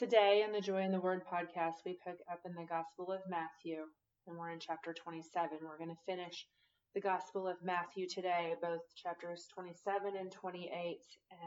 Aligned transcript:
Today 0.00 0.42
in 0.46 0.52
the 0.52 0.62
Joy 0.62 0.80
in 0.80 0.92
the 0.92 0.98
Word 0.98 1.26
podcast, 1.30 1.84
we 1.84 1.98
pick 2.02 2.16
up 2.32 2.40
in 2.46 2.54
the 2.54 2.64
Gospel 2.64 3.12
of 3.12 3.20
Matthew, 3.28 3.84
and 4.26 4.38
we're 4.38 4.48
in 4.48 4.58
chapter 4.58 4.94
27. 4.94 5.58
We're 5.60 5.76
going 5.76 5.94
to 5.94 6.06
finish 6.06 6.46
the 6.94 7.02
Gospel 7.02 7.46
of 7.46 7.62
Matthew 7.62 8.08
today, 8.08 8.54
both 8.62 8.80
chapters 8.96 9.46
27 9.52 10.16
and 10.18 10.32
28. 10.32 10.96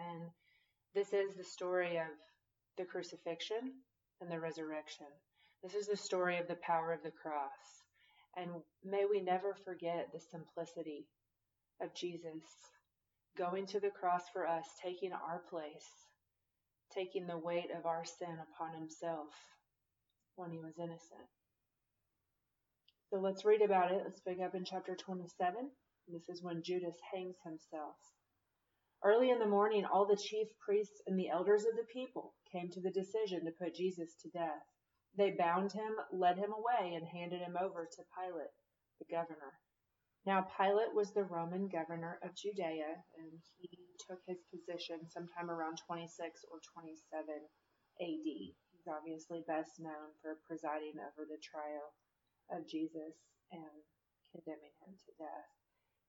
And 0.05 0.29
this 0.93 1.13
is 1.13 1.35
the 1.35 1.43
story 1.43 1.97
of 1.97 2.13
the 2.77 2.85
crucifixion 2.85 3.73
and 4.21 4.29
the 4.29 4.39
resurrection. 4.39 5.07
This 5.63 5.73
is 5.73 5.87
the 5.87 5.97
story 5.97 6.37
of 6.37 6.47
the 6.47 6.61
power 6.61 6.93
of 6.93 7.01
the 7.01 7.09
cross. 7.09 7.81
And 8.37 8.51
may 8.83 9.05
we 9.09 9.19
never 9.19 9.55
forget 9.65 10.09
the 10.13 10.19
simplicity 10.19 11.07
of 11.81 11.95
Jesus 11.95 12.43
going 13.35 13.65
to 13.65 13.79
the 13.79 13.89
cross 13.89 14.25
for 14.31 14.45
us, 14.45 14.67
taking 14.79 15.11
our 15.11 15.41
place, 15.49 15.89
taking 16.91 17.27
the 17.27 17.37
weight 17.37 17.69
of 17.77 17.85
our 17.85 18.03
sin 18.05 18.37
upon 18.39 18.73
himself 18.73 19.27
when 20.35 20.51
he 20.51 20.59
was 20.59 20.77
innocent. 20.77 21.29
So 23.09 23.19
let's 23.19 23.45
read 23.45 23.61
about 23.61 23.91
it. 23.91 24.01
Let's 24.03 24.21
pick 24.21 24.39
up 24.39 24.55
in 24.55 24.65
chapter 24.65 24.95
27. 24.95 25.69
This 26.07 26.29
is 26.29 26.43
when 26.43 26.63
Judas 26.63 26.97
hangs 27.13 27.37
himself. 27.43 27.95
Early 29.03 29.29
in 29.29 29.39
the 29.39 29.45
morning, 29.45 29.85
all 29.85 30.05
the 30.07 30.15
chief 30.15 30.47
priests 30.59 31.01
and 31.07 31.19
the 31.19 31.29
elders 31.29 31.65
of 31.65 31.75
the 31.75 31.85
people 31.93 32.33
came 32.51 32.69
to 32.71 32.81
the 32.81 32.91
decision 32.91 33.45
to 33.45 33.51
put 33.51 33.75
Jesus 33.75 34.15
to 34.21 34.29
death. 34.29 34.63
They 35.17 35.31
bound 35.31 35.71
him, 35.71 35.93
led 36.11 36.37
him 36.37 36.51
away, 36.53 36.95
and 36.95 37.05
handed 37.05 37.41
him 37.41 37.55
over 37.61 37.85
to 37.85 38.03
Pilate, 38.17 38.49
the 38.99 39.05
governor. 39.13 39.59
Now, 40.25 40.47
Pilate 40.57 40.95
was 40.95 41.11
the 41.11 41.25
Roman 41.25 41.67
governor 41.67 42.17
of 42.23 42.35
Judea, 42.35 43.03
and 43.19 43.39
he 43.59 43.69
took 44.07 44.19
his 44.27 44.43
position 44.51 45.07
sometime 45.07 45.49
around 45.49 45.79
26 45.87 46.45
or 46.51 46.59
27 46.75 46.99
AD. 48.01 48.27
He's 48.27 48.87
obviously 48.87 49.43
best 49.47 49.79
known 49.79 50.11
for 50.21 50.39
presiding 50.47 50.99
over 50.99 51.25
the 51.25 51.39
trial 51.39 51.95
of 52.51 52.67
Jesus 52.67 53.15
and 53.51 53.79
condemning 54.31 54.75
him 54.83 54.93
to 54.93 55.11
death. 55.17 55.49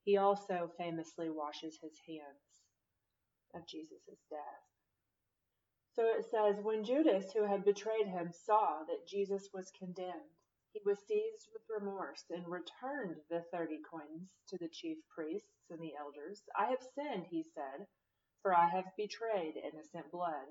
He 0.04 0.16
also 0.16 0.70
famously 0.76 1.30
washes 1.30 1.78
his 1.80 1.96
hands 2.06 2.44
of 3.54 3.66
Jesus' 3.66 4.26
death. 4.30 4.64
So 5.94 6.06
it 6.18 6.24
says, 6.30 6.62
When 6.62 6.84
Judas, 6.84 7.32
who 7.32 7.46
had 7.46 7.64
betrayed 7.64 8.08
him, 8.08 8.32
saw 8.32 8.82
that 8.88 9.06
Jesus 9.06 9.48
was 9.54 9.72
condemned, 9.78 10.33
he 10.74 10.80
was 10.84 10.98
seized 11.06 11.48
with 11.52 11.62
remorse 11.70 12.24
and 12.30 12.48
returned 12.48 13.20
the 13.30 13.44
thirty 13.52 13.78
coins 13.88 14.34
to 14.48 14.58
the 14.58 14.68
chief 14.68 14.98
priests 15.14 15.70
and 15.70 15.78
the 15.80 15.94
elders. 15.96 16.42
I 16.58 16.66
have 16.66 16.82
sinned, 16.96 17.26
he 17.30 17.44
said, 17.54 17.86
for 18.42 18.52
I 18.52 18.68
have 18.68 18.96
betrayed 18.96 19.56
innocent 19.56 20.10
blood. 20.10 20.48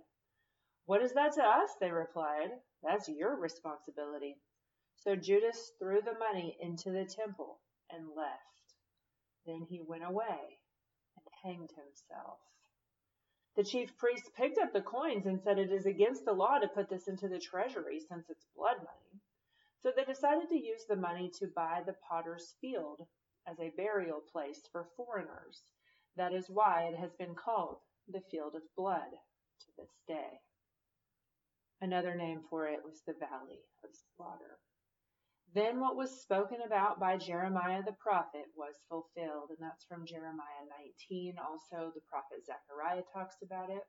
What 0.86 1.02
is 1.02 1.12
that 1.14 1.34
to 1.34 1.44
us? 1.44 1.76
They 1.82 1.92
replied. 1.92 2.52
That's 2.82 3.10
your 3.10 3.36
responsibility. 3.36 4.38
So 4.96 5.18
Judas 5.18 5.74
threw 5.78 6.02
the 6.02 6.18
money 6.18 6.58
into 6.62 6.92
the 6.92 7.04
temple 7.04 7.60
and 7.92 8.08
left. 8.16 8.76
Then 9.46 9.68
he 9.70 9.82
went 9.82 10.06
away 10.06 10.60
and 11.18 11.28
hanged 11.44 11.72
himself. 11.72 12.40
The 13.58 13.66
chief 13.66 13.98
priests 13.98 14.30
picked 14.38 14.58
up 14.58 14.72
the 14.72 14.82
coins 14.82 15.26
and 15.26 15.42
said, 15.42 15.60
It 15.60 15.72
is 15.74 15.86
against 15.86 16.24
the 16.24 16.32
law 16.34 16.60
to 16.60 16.70
put 16.70 16.90
this 16.90 17.10
into 17.10 17.28
the 17.28 17.40
treasury 17.40 18.00
since 18.00 18.30
it's 18.30 18.46
blood 18.56 18.78
money. 18.78 19.22
So 19.84 19.92
they 19.94 20.06
decided 20.06 20.48
to 20.48 20.56
use 20.56 20.86
the 20.88 20.96
money 20.96 21.30
to 21.40 21.48
buy 21.54 21.82
the 21.86 21.96
potter's 22.10 22.56
field 22.62 23.06
as 23.46 23.60
a 23.60 23.74
burial 23.76 24.22
place 24.32 24.62
for 24.72 24.88
foreigners. 24.96 25.62
That 26.16 26.34
is 26.34 26.50
why 26.50 26.84
it 26.84 26.98
has 26.98 27.12
been 27.20 27.36
called 27.36 27.80
the 28.08 28.22
field 28.32 28.56
of 28.56 28.62
blood 28.78 29.12
to 29.12 29.68
this 29.78 29.92
day. 30.08 30.40
Another 31.82 32.16
name 32.16 32.42
for 32.50 32.68
it 32.70 32.80
was 32.86 33.02
the 33.06 33.14
valley 33.20 33.60
of 33.84 33.90
slaughter. 34.16 34.58
Then 35.54 35.82
what 35.82 35.98
was 35.98 36.22
spoken 36.22 36.60
about 36.66 36.98
by 36.98 37.18
Jeremiah 37.18 37.84
the 37.84 37.92
prophet 38.00 38.46
was 38.56 38.76
fulfilled, 38.88 39.50
and 39.50 39.60
that's 39.60 39.84
from 39.84 40.06
Jeremiah 40.06 40.66
19. 41.12 41.36
Also, 41.38 41.92
the 41.94 42.02
prophet 42.10 42.46
Zechariah 42.46 43.04
talks 43.14 43.36
about 43.44 43.70
it. 43.70 43.84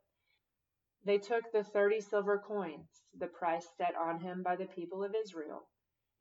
They 1.07 1.19
took 1.19 1.53
the 1.53 1.63
30 1.63 2.01
silver 2.01 2.43
coins, 2.45 2.89
the 3.17 3.29
price 3.29 3.69
set 3.79 3.95
on 3.95 4.19
him 4.19 4.43
by 4.43 4.57
the 4.57 4.67
people 4.67 5.05
of 5.05 5.15
Israel, 5.15 5.69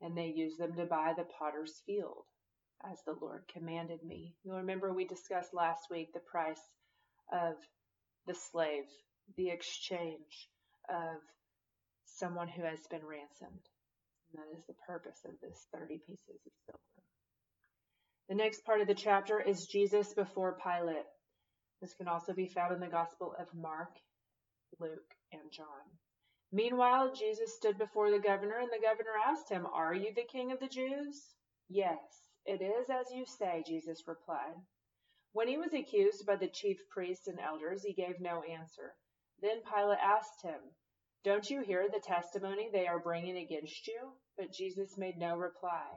and 0.03 0.17
they 0.17 0.27
used 0.27 0.59
them 0.59 0.73
to 0.75 0.85
buy 0.85 1.13
the 1.15 1.23
potter's 1.23 1.81
field, 1.85 2.25
as 2.91 2.99
the 3.05 3.15
Lord 3.21 3.43
commanded 3.51 4.03
me. 4.03 4.35
You'll 4.43 4.57
remember 4.57 4.93
we 4.93 5.05
discussed 5.05 5.53
last 5.53 5.89
week 5.89 6.13
the 6.13 6.19
price 6.19 6.61
of 7.31 7.55
the 8.27 8.35
slave, 8.35 8.83
the 9.37 9.49
exchange 9.49 10.49
of 10.89 11.21
someone 12.05 12.49
who 12.49 12.63
has 12.63 12.85
been 12.91 13.05
ransomed. 13.05 13.63
And 14.33 14.43
that 14.43 14.57
is 14.57 14.65
the 14.67 14.75
purpose 14.85 15.19
of 15.25 15.31
this 15.41 15.65
30 15.73 15.99
pieces 16.05 16.41
of 16.45 16.51
silver. 16.65 16.79
The 18.29 18.35
next 18.35 18.65
part 18.65 18.81
of 18.81 18.87
the 18.87 18.95
chapter 18.95 19.39
is 19.39 19.67
Jesus 19.67 20.13
before 20.13 20.57
Pilate. 20.61 21.05
This 21.81 21.93
can 21.93 22.07
also 22.07 22.33
be 22.33 22.47
found 22.47 22.73
in 22.73 22.79
the 22.79 22.87
Gospel 22.87 23.35
of 23.39 23.47
Mark, 23.53 23.95
Luke, 24.79 25.13
and 25.31 25.51
John. 25.51 25.65
Meanwhile, 26.55 27.15
Jesus 27.15 27.55
stood 27.55 27.79
before 27.79 28.11
the 28.11 28.19
governor, 28.19 28.59
and 28.59 28.69
the 28.71 28.79
governor 28.79 29.17
asked 29.25 29.49
him, 29.49 29.65
Are 29.65 29.95
you 29.95 30.13
the 30.13 30.23
king 30.23 30.51
of 30.51 30.59
the 30.59 30.67
Jews? 30.67 31.33
Yes, 31.67 32.29
it 32.45 32.61
is 32.61 32.91
as 32.91 33.11
you 33.11 33.25
say, 33.25 33.63
Jesus 33.65 34.07
replied. 34.07 34.53
When 35.31 35.47
he 35.47 35.57
was 35.57 35.73
accused 35.73 36.27
by 36.27 36.35
the 36.35 36.47
chief 36.47 36.77
priests 36.91 37.25
and 37.25 37.39
elders, 37.39 37.81
he 37.81 37.93
gave 37.93 38.19
no 38.19 38.43
answer. 38.43 38.93
Then 39.41 39.63
Pilate 39.63 39.97
asked 39.97 40.43
him, 40.43 40.59
Don't 41.23 41.49
you 41.49 41.61
hear 41.61 41.89
the 41.89 41.99
testimony 41.99 42.69
they 42.69 42.85
are 42.85 42.99
bringing 42.99 43.37
against 43.37 43.87
you? 43.87 44.11
But 44.37 44.53
Jesus 44.53 44.95
made 44.95 45.17
no 45.17 45.35
reply, 45.35 45.87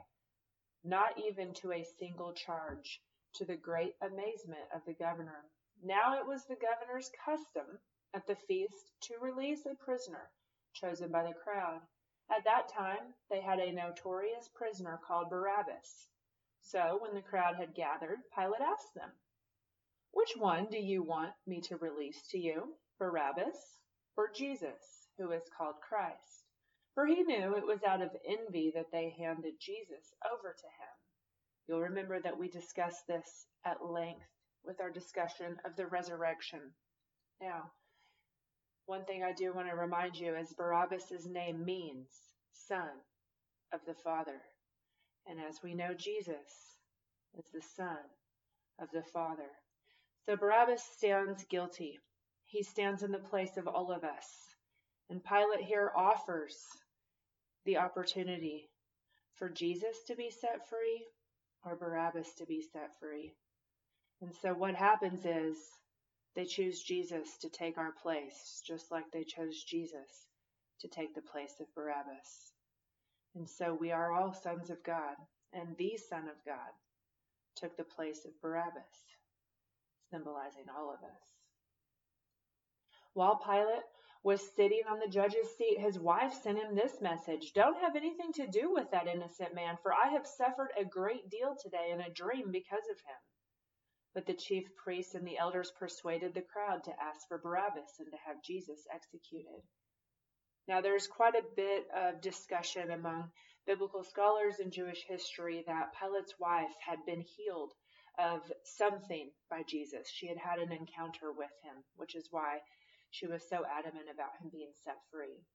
not 0.83 1.19
even 1.19 1.53
to 1.61 1.71
a 1.71 1.85
single 1.99 2.33
charge, 2.33 2.99
to 3.35 3.45
the 3.45 3.57
great 3.57 3.93
amazement 4.01 4.65
of 4.73 4.81
the 4.87 4.95
governor. 4.95 5.45
Now 5.83 6.17
it 6.17 6.25
was 6.25 6.45
the 6.45 6.55
governor's 6.55 7.11
custom 7.23 7.77
at 8.15 8.25
the 8.25 8.37
feast 8.47 8.93
to 9.01 9.19
release 9.21 9.63
a 9.67 9.75
prisoner 9.75 10.31
chosen 10.79 11.11
by 11.11 11.23
the 11.23 11.33
crowd. 11.33 11.81
At 12.29 12.43
that 12.43 12.69
time, 12.69 13.13
they 13.29 13.41
had 13.41 13.59
a 13.59 13.71
notorious 13.71 14.49
prisoner 14.53 14.99
called 15.05 15.29
Barabbas. 15.29 16.09
So, 16.61 16.99
when 17.01 17.13
the 17.13 17.21
crowd 17.21 17.55
had 17.55 17.73
gathered, 17.73 18.19
Pilate 18.35 18.61
asked 18.61 18.93
them, 18.93 19.11
Which 20.11 20.35
one 20.37 20.67
do 20.69 20.77
you 20.77 21.03
want 21.03 21.33
me 21.45 21.61
to 21.61 21.77
release 21.77 22.27
to 22.29 22.37
you, 22.37 22.75
Barabbas 22.99 23.77
or 24.17 24.29
Jesus, 24.29 25.07
who 25.17 25.31
is 25.31 25.49
called 25.57 25.75
Christ? 25.81 26.43
For 26.93 27.05
he 27.05 27.23
knew 27.23 27.55
it 27.55 27.65
was 27.65 27.83
out 27.83 28.01
of 28.01 28.15
envy 28.25 28.71
that 28.75 28.91
they 28.91 29.15
handed 29.17 29.59
Jesus 29.59 30.13
over 30.25 30.53
to 30.53 30.65
him. 30.65 30.95
You'll 31.67 31.81
remember 31.81 32.19
that 32.19 32.37
we 32.37 32.49
discussed 32.49 33.07
this 33.07 33.47
at 33.65 33.85
length 33.85 34.27
with 34.63 34.81
our 34.81 34.89
discussion 34.89 35.57
of 35.63 35.75
the 35.75 35.87
resurrection. 35.87 36.73
Now, 37.41 37.71
one 38.87 39.03
thing 39.03 39.21
I 39.21 39.33
do 39.33 39.53
want 39.53 39.67
to 39.69 39.75
remind 39.75 40.15
you 40.15 40.35
is 40.35 40.53
Barabbas' 40.53 41.27
name 41.29 41.63
means 41.63 42.07
son 42.53 42.89
of 43.73 43.81
the 43.85 43.93
Father. 43.93 44.41
And 45.27 45.39
as 45.39 45.61
we 45.61 45.75
know, 45.75 45.93
Jesus 45.93 46.77
is 47.37 47.45
the 47.53 47.61
son 47.75 47.97
of 48.81 48.89
the 48.91 49.03
Father. 49.03 49.51
So 50.25 50.37
Barabbas 50.37 50.81
stands 50.81 51.43
guilty. 51.49 51.99
He 52.45 52.63
stands 52.63 53.03
in 53.03 53.11
the 53.11 53.19
place 53.19 53.57
of 53.57 53.67
all 53.67 53.91
of 53.91 54.05
us. 54.05 54.25
And 55.09 55.21
Pilate 55.23 55.65
here 55.65 55.91
offers 55.95 56.55
the 57.65 57.77
opportunity 57.77 58.69
for 59.35 59.49
Jesus 59.49 59.97
to 60.07 60.15
be 60.15 60.29
set 60.29 60.69
free 60.69 61.05
or 61.65 61.75
Barabbas 61.75 62.33
to 62.35 62.45
be 62.45 62.61
set 62.61 62.97
free. 63.01 63.33
And 64.21 64.31
so 64.41 64.53
what 64.53 64.75
happens 64.75 65.25
is 65.25 65.57
they 66.37 66.45
choose 66.45 66.83
Jesus 66.83 67.35
to 67.41 67.49
take 67.49 67.79
our 67.79 67.93
place, 68.03 68.61
just 68.63 68.91
like 68.91 69.05
they 69.11 69.23
chose 69.23 69.63
Jesus 69.63 70.27
to 70.79 70.87
take 70.87 71.15
the 71.15 71.21
place 71.23 71.55
of 71.59 71.73
Barabbas. 71.73 72.51
And 73.35 73.49
so 73.49 73.73
we 73.73 73.91
are 73.91 74.13
all 74.13 74.33
sons 74.33 74.69
of 74.69 74.83
God, 74.83 75.15
and 75.51 75.75
the 75.77 75.97
Son 75.97 76.29
of 76.29 76.35
God 76.45 76.69
took 77.55 77.75
the 77.75 77.83
place 77.83 78.23
of 78.23 78.39
Barabbas, 78.39 78.93
symbolizing 80.11 80.65
all 80.77 80.93
of 80.93 81.03
us. 81.03 81.25
While 83.15 83.41
Pilate 83.43 83.81
was 84.21 84.39
sitting 84.55 84.83
on 84.87 84.99
the 84.99 85.11
judge's 85.11 85.57
seat, 85.57 85.79
his 85.79 85.97
wife 85.97 86.33
sent 86.43 86.59
him 86.59 86.75
this 86.75 87.01
message 87.01 87.53
Don't 87.53 87.81
have 87.81 87.95
anything 87.95 88.31
to 88.33 88.45
do 88.45 88.71
with 88.71 88.91
that 88.91 89.07
innocent 89.07 89.55
man, 89.55 89.75
for 89.81 89.91
I 89.91 90.09
have 90.09 90.27
suffered 90.27 90.69
a 90.79 90.85
great 90.85 91.31
deal 91.31 91.55
today 91.59 91.89
in 91.91 92.01
a 92.01 92.13
dream 92.13 92.51
because 92.51 92.85
of 92.91 92.97
him. 92.97 93.17
But 94.17 94.25
the 94.25 94.33
chief 94.33 94.75
priests 94.75 95.13
and 95.13 95.27
the 95.27 95.37
elders 95.37 95.71
persuaded 95.77 96.33
the 96.33 96.41
crowd 96.41 96.83
to 96.85 96.99
ask 96.99 97.27
for 97.27 97.37
Barabbas 97.37 97.99
and 97.99 98.09
to 98.09 98.17
have 98.25 98.41
Jesus 98.41 98.87
executed. 98.91 99.61
Now, 100.67 100.81
there's 100.81 101.05
quite 101.05 101.35
a 101.35 101.45
bit 101.55 101.85
of 101.95 102.19
discussion 102.19 102.89
among 102.89 103.31
biblical 103.67 104.03
scholars 104.03 104.57
and 104.57 104.73
Jewish 104.73 105.05
history 105.07 105.63
that 105.67 105.93
Pilate's 105.93 106.33
wife 106.39 106.73
had 106.83 107.05
been 107.05 107.21
healed 107.21 107.73
of 108.17 108.51
something 108.63 109.29
by 109.51 109.61
Jesus. 109.61 110.09
She 110.09 110.25
had 110.25 110.39
had 110.39 110.57
an 110.57 110.71
encounter 110.71 111.31
with 111.31 111.53
him, 111.61 111.83
which 111.95 112.15
is 112.15 112.27
why 112.31 112.61
she 113.11 113.27
was 113.27 113.47
so 113.47 113.63
adamant 113.67 114.09
about 114.11 114.35
him 114.41 114.49
being 114.51 114.73
set 114.83 114.97
free. 115.11 115.45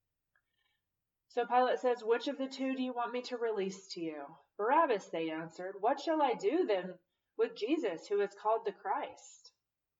So 1.30 1.46
Pilate 1.46 1.80
says, 1.80 2.04
Which 2.04 2.28
of 2.28 2.38
the 2.38 2.46
two 2.46 2.76
do 2.76 2.82
you 2.84 2.92
want 2.92 3.12
me 3.12 3.22
to 3.22 3.36
release 3.38 3.88
to 3.94 4.00
you? 4.00 4.22
Barabbas, 4.56 5.08
they 5.08 5.30
answered. 5.30 5.74
What 5.80 5.98
shall 5.98 6.22
I 6.22 6.34
do 6.34 6.64
then 6.64 6.94
with 7.38 7.56
Jesus, 7.56 8.06
who 8.06 8.20
is 8.20 8.34
called 8.40 8.64
the 8.64 8.72
Christ? 8.72 9.52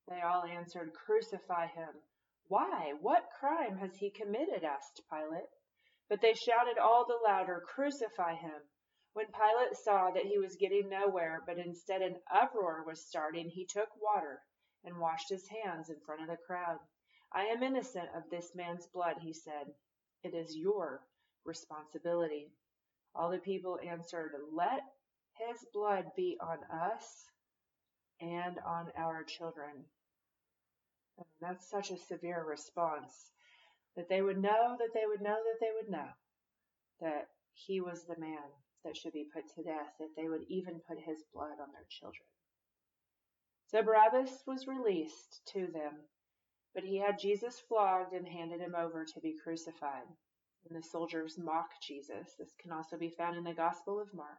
They 0.08 0.20
all 0.20 0.44
answered, 0.44 0.93
Crucify 0.94 1.69
him. 1.69 1.94
Why? 2.49 2.93
What 3.00 3.31
crime 3.38 3.76
has 3.79 3.96
he 3.96 4.11
committed? 4.11 4.64
asked 4.64 5.02
Pilate. 5.08 5.49
But 6.08 6.20
they 6.20 6.34
shouted 6.34 6.79
all 6.79 7.06
the 7.06 7.20
louder, 7.25 7.64
Crucify 7.67 8.34
him. 8.34 8.61
When 9.14 9.26
Pilate 9.26 9.76
saw 9.76 10.11
that 10.11 10.26
he 10.26 10.38
was 10.38 10.56
getting 10.56 10.88
nowhere, 10.88 11.43
but 11.46 11.58
instead 11.58 12.02
an 12.02 12.17
uproar 12.31 12.82
was 12.87 13.06
starting, 13.06 13.49
he 13.49 13.67
took 13.67 13.88
water 14.00 14.43
and 14.84 14.99
washed 14.99 15.29
his 15.29 15.49
hands 15.49 15.90
in 15.90 16.00
front 16.00 16.23
of 16.23 16.29
the 16.29 16.37
crowd. 16.37 16.79
I 17.32 17.46
am 17.46 17.62
innocent 17.62 18.08
of 18.14 18.29
this 18.29 18.55
man's 18.55 18.87
blood, 18.87 19.17
he 19.20 19.32
said. 19.32 19.73
It 20.23 20.34
is 20.34 20.56
your 20.56 21.02
responsibility. 21.44 22.52
All 23.14 23.31
the 23.31 23.38
people 23.38 23.79
answered, 23.82 24.32
Let 24.52 24.82
his 25.34 25.64
blood 25.73 26.06
be 26.17 26.38
on 26.40 26.58
us 26.73 27.31
and 28.20 28.58
on 28.67 28.87
our 28.96 29.25
children. 29.25 29.84
And 31.19 31.26
that's 31.40 31.69
such 31.70 31.90
a 31.90 31.99
severe 31.99 32.44
response 32.49 33.32
that 33.96 34.08
they 34.08 34.23
would 34.23 34.38
know 34.38 34.76
that 34.79 34.94
they 34.94 35.06
would 35.06 35.20
know 35.20 35.37
that 35.37 35.61
they 35.61 35.70
would 35.81 35.90
know 35.90 36.08
that 37.00 37.29
he 37.52 37.81
was 37.81 38.05
the 38.05 38.19
man 38.19 38.38
that 38.84 38.96
should 38.96 39.12
be 39.12 39.29
put 39.32 39.44
to 39.55 39.62
death, 39.62 39.93
that 39.99 40.17
they 40.17 40.29
would 40.29 40.43
even 40.49 40.81
put 40.88 40.99
his 40.99 41.19
blood 41.32 41.61
on 41.61 41.73
their 41.73 41.87
children. 41.90 42.26
So 43.70 43.82
Barabbas 43.82 44.43
was 44.46 44.67
released 44.67 45.40
to 45.52 45.67
them, 45.73 45.93
but 46.75 46.84
he 46.84 46.99
had 46.99 47.19
Jesus 47.19 47.61
flogged 47.69 48.14
and 48.14 48.26
handed 48.26 48.61
him 48.61 48.75
over 48.75 49.05
to 49.05 49.20
be 49.20 49.37
crucified 49.43 50.08
and 50.69 50.76
the 50.76 50.87
soldiers 50.87 51.38
mock 51.38 51.70
Jesus. 51.81 52.34
This 52.38 52.55
can 52.61 52.73
also 52.73 52.96
be 52.96 53.11
found 53.11 53.37
in 53.37 53.44
the 53.44 53.55
Gospel 53.55 54.00
of 54.00 54.14
Mark. 54.14 54.38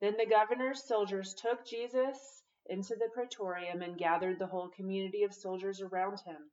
Then 0.00 0.16
the 0.16 0.26
governor's 0.26 0.82
soldiers 0.82 1.34
took 1.34 1.64
Jesus 1.64 2.42
into 2.66 2.96
the 2.96 3.08
praetorium 3.12 3.82
and 3.82 3.98
gathered 3.98 4.38
the 4.38 4.46
whole 4.46 4.68
community 4.68 5.22
of 5.22 5.34
soldiers 5.34 5.80
around 5.80 6.20
him. 6.20 6.50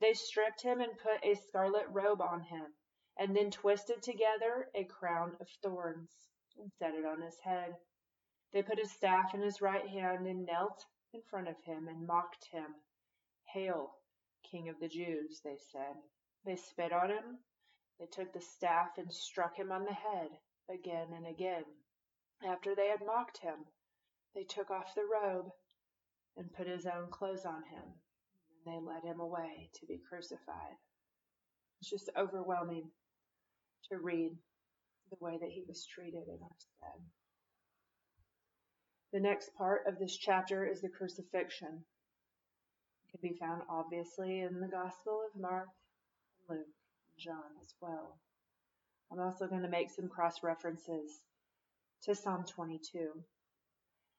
They 0.00 0.14
stripped 0.14 0.62
him 0.62 0.80
and 0.80 0.98
put 0.98 1.24
a 1.24 1.34
scarlet 1.34 1.86
robe 1.88 2.20
on 2.20 2.40
him, 2.42 2.66
and 3.18 3.34
then 3.34 3.50
twisted 3.50 4.02
together 4.02 4.68
a 4.74 4.84
crown 4.84 5.36
of 5.40 5.48
thorns 5.62 6.10
and 6.58 6.70
set 6.78 6.94
it 6.94 7.04
on 7.04 7.20
his 7.22 7.38
head. 7.40 7.76
They 8.52 8.62
put 8.62 8.80
a 8.80 8.86
staff 8.86 9.34
in 9.34 9.40
his 9.40 9.62
right 9.62 9.88
hand 9.88 10.26
and 10.26 10.44
knelt 10.44 10.84
in 11.12 11.22
front 11.22 11.48
of 11.48 11.56
him 11.64 11.88
and 11.88 12.06
mocked 12.06 12.46
him. 12.50 12.74
Hail, 13.52 13.94
King 14.42 14.68
of 14.68 14.80
the 14.80 14.88
Jews, 14.88 15.40
they 15.42 15.56
said. 15.70 15.96
They 16.44 16.56
spit 16.56 16.92
on 16.92 17.10
him 17.10 17.38
they 18.02 18.06
took 18.06 18.32
the 18.32 18.40
staff 18.40 18.98
and 18.98 19.12
struck 19.12 19.56
him 19.56 19.70
on 19.70 19.84
the 19.84 19.92
head 19.92 20.30
again 20.68 21.12
and 21.12 21.24
again. 21.24 21.64
After 22.44 22.74
they 22.74 22.88
had 22.88 23.06
mocked 23.06 23.38
him, 23.38 23.66
they 24.34 24.44
took 24.44 24.70
off 24.70 24.94
the 24.94 25.02
robe 25.04 25.46
and 26.36 26.52
put 26.52 26.66
his 26.66 26.86
own 26.86 27.08
clothes 27.10 27.44
on 27.44 27.62
him. 27.64 27.82
And 28.64 28.74
they 28.74 28.80
led 28.80 29.04
him 29.04 29.20
away 29.20 29.70
to 29.74 29.86
be 29.86 30.00
crucified. 30.08 30.76
It's 31.80 31.90
just 31.90 32.10
overwhelming 32.16 32.90
to 33.90 33.98
read 33.98 34.32
the 35.10 35.16
way 35.20 35.38
that 35.40 35.50
he 35.50 35.62
was 35.66 35.86
treated 35.86 36.28
in 36.28 36.38
our 36.42 36.56
stead. 36.58 37.02
The 39.12 39.20
next 39.20 39.54
part 39.54 39.86
of 39.86 39.98
this 39.98 40.16
chapter 40.16 40.64
is 40.64 40.80
the 40.80 40.88
crucifixion. 40.88 41.84
It 43.04 43.10
can 43.10 43.30
be 43.30 43.36
found 43.36 43.62
obviously 43.68 44.40
in 44.40 44.60
the 44.60 44.68
Gospel 44.68 45.22
of 45.26 45.40
Mark 45.40 45.68
Luke, 46.48 46.58
and. 46.60 46.66
John 47.18 47.58
as 47.60 47.74
well. 47.80 48.18
I'm 49.12 49.20
also 49.20 49.46
going 49.46 49.62
to 49.62 49.68
make 49.68 49.90
some 49.90 50.08
cross 50.08 50.42
references 50.42 51.20
to 52.04 52.14
Psalm 52.16 52.44
22. 52.44 53.12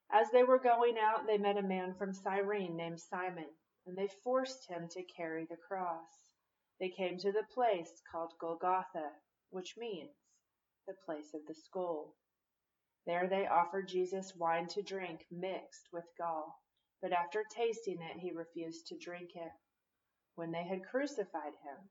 As 0.09 0.27
they 0.31 0.43
were 0.43 0.59
going 0.59 0.95
out, 0.97 1.27
they 1.27 1.37
met 1.37 1.57
a 1.57 1.61
man 1.61 1.93
from 1.93 2.13
Cyrene 2.13 2.77
named 2.77 2.99
Simon, 3.01 3.49
and 3.85 3.97
they 3.97 4.07
forced 4.23 4.69
him 4.69 4.87
to 4.91 5.03
carry 5.03 5.45
the 5.45 5.57
cross. 5.57 6.07
They 6.79 6.89
came 6.89 7.17
to 7.17 7.31
the 7.31 7.43
place 7.53 8.01
called 8.09 8.31
Golgotha, 8.39 9.09
which 9.49 9.75
means 9.77 10.11
the 10.87 10.93
place 11.05 11.33
of 11.33 11.41
the 11.47 11.53
skull. 11.53 12.15
There 13.05 13.27
they 13.27 13.47
offered 13.47 13.89
Jesus 13.89 14.33
wine 14.35 14.67
to 14.67 14.81
drink 14.81 15.25
mixed 15.29 15.89
with 15.91 16.05
gall, 16.17 16.61
but 17.01 17.11
after 17.11 17.43
tasting 17.53 17.99
it, 18.01 18.19
he 18.19 18.31
refused 18.31 18.87
to 18.87 18.97
drink 18.97 19.31
it. 19.35 19.51
When 20.35 20.51
they 20.51 20.63
had 20.63 20.85
crucified 20.85 21.53
him, 21.63 21.89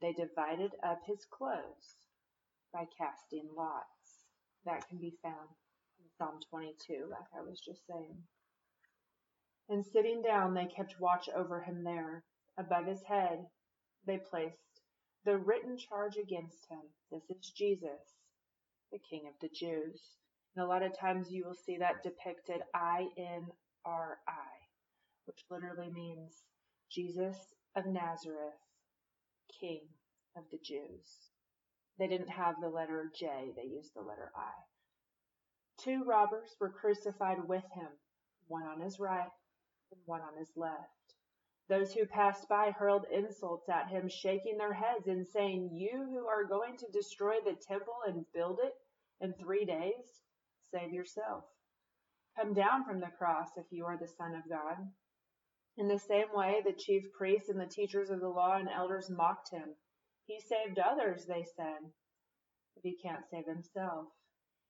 they 0.00 0.14
divided 0.14 0.72
up 0.82 1.00
his 1.04 1.26
clothes 1.30 1.96
by 2.72 2.86
casting 2.96 3.50
lots. 3.54 3.97
That 4.68 4.86
can 4.86 4.98
be 4.98 5.14
found 5.22 5.48
in 5.98 6.04
Psalm 6.18 6.40
22, 6.50 7.06
like 7.10 7.32
I 7.34 7.40
was 7.40 7.58
just 7.58 7.86
saying. 7.86 8.18
And 9.70 9.82
sitting 9.82 10.20
down, 10.20 10.52
they 10.52 10.66
kept 10.66 11.00
watch 11.00 11.30
over 11.34 11.62
him 11.62 11.84
there. 11.84 12.22
Above 12.58 12.84
his 12.84 13.02
head, 13.02 13.46
they 14.06 14.18
placed 14.18 14.82
the 15.24 15.38
written 15.38 15.78
charge 15.78 16.18
against 16.18 16.68
him. 16.70 16.82
This 17.10 17.22
is 17.30 17.50
Jesus, 17.56 18.20
the 18.92 18.98
King 18.98 19.22
of 19.26 19.34
the 19.40 19.48
Jews. 19.48 20.02
And 20.54 20.62
a 20.62 20.68
lot 20.68 20.82
of 20.82 20.98
times 20.98 21.30
you 21.30 21.44
will 21.46 21.54
see 21.54 21.78
that 21.78 22.02
depicted 22.02 22.60
I 22.74 23.06
N 23.16 23.46
R 23.86 24.18
I, 24.28 24.52
which 25.24 25.44
literally 25.50 25.90
means 25.90 26.42
Jesus 26.90 27.36
of 27.74 27.86
Nazareth, 27.86 28.60
King 29.58 29.80
of 30.36 30.44
the 30.50 30.58
Jews. 30.62 31.30
They 31.98 32.06
didn't 32.06 32.30
have 32.30 32.60
the 32.60 32.68
letter 32.68 33.10
J, 33.14 33.52
they 33.56 33.64
used 33.64 33.94
the 33.94 34.02
letter 34.02 34.30
I. 34.36 34.52
Two 35.78 36.04
robbers 36.04 36.56
were 36.60 36.70
crucified 36.70 37.46
with 37.48 37.64
him, 37.74 37.88
one 38.46 38.62
on 38.64 38.80
his 38.80 39.00
right 39.00 39.30
and 39.90 40.00
one 40.06 40.20
on 40.20 40.36
his 40.36 40.50
left. 40.56 41.14
Those 41.68 41.92
who 41.92 42.06
passed 42.06 42.48
by 42.48 42.70
hurled 42.70 43.06
insults 43.12 43.68
at 43.68 43.88
him, 43.88 44.08
shaking 44.08 44.56
their 44.56 44.72
heads 44.72 45.06
and 45.06 45.26
saying, 45.26 45.70
You 45.72 46.04
who 46.04 46.26
are 46.26 46.44
going 46.44 46.76
to 46.78 46.90
destroy 46.92 47.40
the 47.40 47.54
temple 47.54 47.96
and 48.06 48.24
build 48.32 48.60
it 48.62 48.74
in 49.20 49.34
three 49.34 49.64
days, 49.64 50.22
save 50.70 50.92
yourself. 50.92 51.44
Come 52.36 52.54
down 52.54 52.84
from 52.84 53.00
the 53.00 53.10
cross 53.18 53.50
if 53.56 53.66
you 53.70 53.84
are 53.84 53.98
the 53.98 54.08
Son 54.08 54.34
of 54.34 54.48
God. 54.48 54.76
In 55.76 55.88
the 55.88 55.98
same 55.98 56.28
way, 56.32 56.62
the 56.64 56.72
chief 56.72 57.12
priests 57.12 57.48
and 57.48 57.60
the 57.60 57.66
teachers 57.66 58.10
of 58.10 58.20
the 58.20 58.28
law 58.28 58.56
and 58.56 58.68
elders 58.68 59.10
mocked 59.10 59.50
him. 59.50 59.74
He 60.28 60.40
saved 60.40 60.78
others, 60.78 61.24
they 61.24 61.42
said, 61.42 61.80
but 62.74 62.82
he 62.82 62.96
can't 62.96 63.26
save 63.30 63.46
himself. 63.46 64.08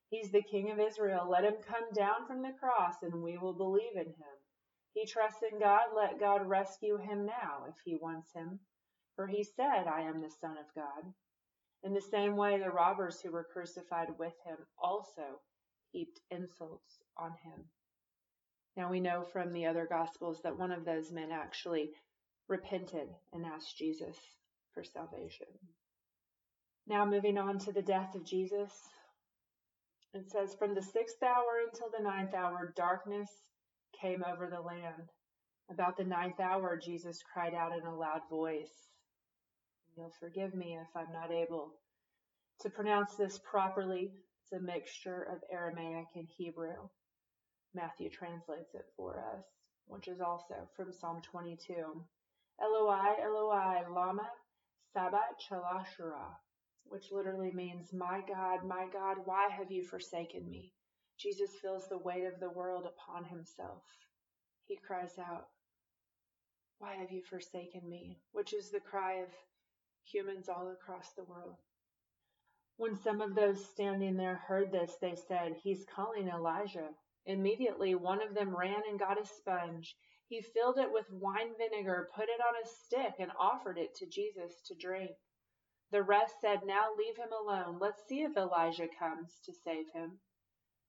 He's 0.09 0.31
the 0.31 0.41
King 0.41 0.71
of 0.71 0.79
Israel. 0.79 1.29
Let 1.29 1.43
him 1.43 1.57
come 1.61 1.91
down 1.93 2.25
from 2.25 2.41
the 2.41 2.53
cross 2.57 3.03
and 3.03 3.21
we 3.21 3.37
will 3.37 3.51
believe 3.51 3.97
in 3.97 4.05
him. 4.07 4.37
He 4.93 5.05
trusts 5.05 5.43
in 5.43 5.59
God. 5.59 5.93
Let 5.93 6.17
God 6.17 6.47
rescue 6.47 6.95
him 6.95 7.25
now 7.25 7.65
if 7.67 7.75
he 7.83 7.97
wants 7.97 8.31
him. 8.31 8.61
For 9.17 9.27
he 9.27 9.43
said, 9.43 9.85
I 9.85 10.03
am 10.03 10.21
the 10.21 10.31
Son 10.31 10.57
of 10.57 10.73
God. 10.73 11.13
In 11.83 11.93
the 11.93 12.01
same 12.01 12.37
way, 12.37 12.57
the 12.57 12.71
robbers 12.71 13.19
who 13.19 13.31
were 13.31 13.43
crucified 13.43 14.17
with 14.17 14.33
him 14.45 14.57
also 14.81 15.41
heaped 15.91 16.21
insults 16.31 17.03
on 17.17 17.31
him. 17.43 17.69
Now 18.77 18.89
we 18.89 19.01
know 19.01 19.25
from 19.25 19.51
the 19.51 19.65
other 19.65 19.85
Gospels 19.85 20.41
that 20.43 20.57
one 20.57 20.71
of 20.71 20.85
those 20.85 21.11
men 21.11 21.31
actually 21.33 21.91
repented 22.47 23.09
and 23.33 23.45
asked 23.45 23.77
Jesus 23.77 24.38
for 24.79 24.83
salvation. 24.85 25.47
Now, 26.87 27.05
moving 27.05 27.37
on 27.37 27.59
to 27.59 27.73
the 27.73 27.81
death 27.81 28.15
of 28.15 28.25
Jesus, 28.25 28.71
it 30.13 30.29
says, 30.31 30.55
From 30.57 30.73
the 30.73 30.81
sixth 30.81 31.21
hour 31.21 31.65
until 31.65 31.89
the 31.95 32.03
ninth 32.03 32.33
hour, 32.33 32.73
darkness 32.75 33.29
came 34.01 34.23
over 34.23 34.49
the 34.49 34.61
land. 34.61 35.09
About 35.69 35.97
the 35.97 36.03
ninth 36.03 36.39
hour, 36.39 36.79
Jesus 36.83 37.19
cried 37.33 37.53
out 37.53 37.77
in 37.77 37.85
a 37.85 37.95
loud 37.95 38.21
voice. 38.29 38.71
You'll 39.97 40.13
forgive 40.19 40.55
me 40.55 40.77
if 40.79 40.87
I'm 40.95 41.13
not 41.13 41.31
able 41.31 41.73
to 42.61 42.69
pronounce 42.69 43.15
this 43.15 43.39
properly. 43.39 44.11
It's 44.43 44.53
a 44.53 44.63
mixture 44.63 45.27
of 45.31 45.39
Aramaic 45.51 46.07
and 46.15 46.27
Hebrew. 46.37 46.87
Matthew 47.75 48.09
translates 48.09 48.73
it 48.73 48.85
for 48.95 49.19
us, 49.35 49.43
which 49.87 50.07
is 50.07 50.21
also 50.21 50.55
from 50.75 50.91
Psalm 50.91 51.21
22. 51.29 51.73
Eloi, 52.61 53.13
Eloi, 53.23 53.81
lama 53.93 54.27
Sabat 54.93 55.39
Chalashura, 55.39 56.35
which 56.85 57.11
literally 57.11 57.51
means, 57.51 57.93
My 57.93 58.21
God, 58.27 58.65
my 58.65 58.87
God, 58.91 59.17
why 59.25 59.49
have 59.49 59.71
you 59.71 59.83
forsaken 59.83 60.49
me? 60.49 60.73
Jesus 61.17 61.51
feels 61.61 61.87
the 61.87 61.97
weight 61.97 62.25
of 62.25 62.39
the 62.39 62.49
world 62.49 62.87
upon 62.87 63.25
himself. 63.25 63.83
He 64.65 64.77
cries 64.77 65.19
out, 65.19 65.47
Why 66.79 66.95
have 66.95 67.11
you 67.11 67.21
forsaken 67.21 67.87
me? 67.87 68.19
Which 68.31 68.53
is 68.53 68.71
the 68.71 68.79
cry 68.79 69.15
of 69.21 69.29
humans 70.05 70.49
all 70.49 70.69
across 70.71 71.11
the 71.11 71.23
world. 71.23 71.57
When 72.77 72.95
some 72.95 73.21
of 73.21 73.35
those 73.35 73.63
standing 73.63 74.17
there 74.17 74.41
heard 74.47 74.71
this, 74.71 74.95
they 75.01 75.15
said, 75.27 75.55
He's 75.61 75.85
calling 75.93 76.29
Elijah. 76.29 76.89
Immediately, 77.25 77.93
one 77.95 78.23
of 78.23 78.33
them 78.33 78.55
ran 78.55 78.81
and 78.89 78.97
got 78.97 79.21
a 79.21 79.25
sponge 79.25 79.95
he 80.29 80.41
filled 80.41 80.77
it 80.77 80.93
with 80.93 81.11
wine 81.11 81.55
vinegar, 81.57 82.07
put 82.15 82.29
it 82.29 82.39
on 82.39 82.53
a 82.63 82.67
stick, 82.67 83.15
and 83.19 83.31
offered 83.39 83.79
it 83.79 83.95
to 83.95 84.05
Jesus 84.05 84.61
to 84.67 84.75
drink. 84.75 85.11
The 85.91 86.03
rest 86.03 86.35
said, 86.39 86.59
Now 86.63 86.89
leave 86.95 87.17
him 87.17 87.33
alone. 87.33 87.79
Let's 87.79 88.07
see 88.07 88.21
if 88.21 88.37
Elijah 88.37 88.87
comes 88.99 89.33
to 89.45 89.53
save 89.65 89.87
him. 89.91 90.19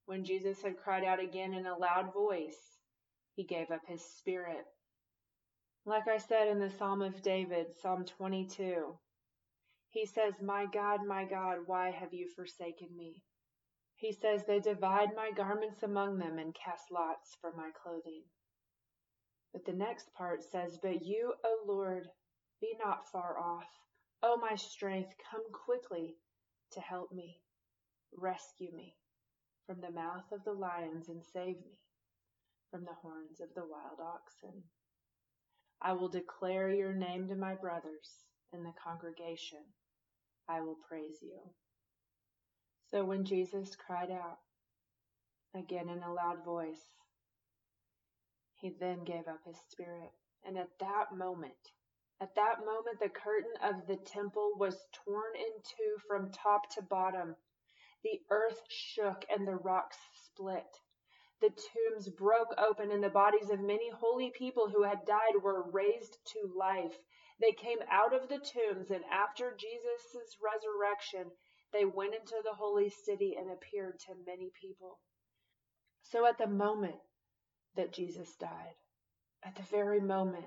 When 0.04 0.24
Jesus 0.24 0.60
had 0.60 0.76
cried 0.76 1.04
out 1.04 1.20
again 1.20 1.54
in 1.54 1.66
a 1.66 1.76
loud 1.76 2.12
voice, 2.12 2.78
he 3.34 3.44
gave 3.44 3.70
up 3.70 3.80
his 3.86 4.04
spirit. 4.04 4.66
Like 5.86 6.06
I 6.06 6.18
said 6.18 6.48
in 6.48 6.60
the 6.60 6.68
Psalm 6.68 7.00
of 7.00 7.22
David, 7.22 7.68
Psalm 7.80 8.04
22, 8.04 8.98
he 9.88 10.04
says, 10.04 10.34
My 10.42 10.66
God, 10.66 11.00
my 11.06 11.24
God, 11.24 11.60
why 11.64 11.92
have 11.92 12.12
you 12.12 12.28
forsaken 12.36 12.94
me? 12.94 13.22
He 13.96 14.12
says, 14.12 14.44
They 14.44 14.60
divide 14.60 15.16
my 15.16 15.30
garments 15.34 15.82
among 15.82 16.18
them 16.18 16.38
and 16.38 16.54
cast 16.54 16.90
lots 16.92 17.38
for 17.40 17.52
my 17.56 17.70
clothing. 17.82 18.24
But 19.52 19.64
the 19.64 19.72
next 19.72 20.14
part 20.14 20.44
says, 20.44 20.78
But 20.82 21.04
you, 21.04 21.34
O 21.44 21.64
Lord, 21.66 22.08
be 22.60 22.76
not 22.84 23.10
far 23.10 23.38
off. 23.38 23.68
O 24.22 24.36
my 24.36 24.54
strength, 24.54 25.14
come 25.30 25.42
quickly 25.52 26.16
to 26.72 26.80
help 26.80 27.12
me. 27.12 27.40
Rescue 28.16 28.72
me 28.74 28.96
from 29.66 29.80
the 29.80 29.90
mouth 29.90 30.30
of 30.32 30.44
the 30.44 30.52
lions 30.52 31.08
and 31.08 31.22
save 31.24 31.56
me 31.56 31.78
from 32.70 32.84
the 32.84 32.94
horns 33.02 33.40
of 33.40 33.48
the 33.54 33.62
wild 33.62 34.00
oxen. 34.00 34.62
I 35.82 35.92
will 35.92 36.08
declare 36.08 36.70
your 36.70 36.92
name 36.92 37.28
to 37.28 37.34
my 37.34 37.54
brothers 37.54 38.24
in 38.52 38.62
the 38.62 38.72
congregation. 38.82 39.60
I 40.48 40.60
will 40.60 40.76
praise 40.88 41.18
you. 41.22 41.38
So 42.90 43.04
when 43.04 43.24
Jesus 43.24 43.76
cried 43.76 44.10
out, 44.10 44.38
again 45.54 45.88
in 45.88 46.02
a 46.02 46.12
loud 46.12 46.44
voice, 46.44 46.84
he 48.60 48.70
then 48.78 49.04
gave 49.04 49.26
up 49.26 49.40
his 49.44 49.58
spirit. 49.70 50.10
And 50.44 50.58
at 50.58 50.70
that 50.80 51.12
moment, 51.16 51.72
at 52.20 52.34
that 52.34 52.64
moment, 52.64 53.00
the 53.00 53.08
curtain 53.08 53.52
of 53.62 53.86
the 53.86 53.96
temple 53.96 54.52
was 54.58 54.86
torn 55.04 55.34
in 55.36 55.62
two 55.62 55.96
from 56.06 56.30
top 56.32 56.70
to 56.74 56.82
bottom. 56.82 57.34
The 58.04 58.20
earth 58.30 58.60
shook 58.68 59.24
and 59.30 59.48
the 59.48 59.56
rocks 59.56 59.96
split. 60.26 60.80
The 61.40 61.50
tombs 61.50 62.10
broke 62.10 62.54
open 62.58 62.90
and 62.90 63.02
the 63.02 63.08
bodies 63.08 63.48
of 63.48 63.60
many 63.60 63.88
holy 63.88 64.30
people 64.30 64.68
who 64.68 64.82
had 64.82 65.06
died 65.06 65.42
were 65.42 65.70
raised 65.70 66.18
to 66.32 66.52
life. 66.54 66.96
They 67.40 67.52
came 67.52 67.78
out 67.90 68.12
of 68.12 68.28
the 68.28 68.38
tombs, 68.38 68.90
and 68.90 69.02
after 69.10 69.56
Jesus' 69.56 70.36
resurrection, 70.44 71.32
they 71.72 71.86
went 71.86 72.14
into 72.14 72.36
the 72.44 72.54
holy 72.54 72.90
city 72.90 73.36
and 73.38 73.50
appeared 73.50 73.98
to 74.00 74.14
many 74.26 74.50
people. 74.60 74.98
So 76.02 76.26
at 76.26 76.36
the 76.36 76.46
moment 76.46 77.00
that 77.76 77.92
Jesus 77.92 78.34
died, 78.36 78.74
at 79.44 79.54
the 79.56 79.62
very 79.70 80.00
moment, 80.00 80.46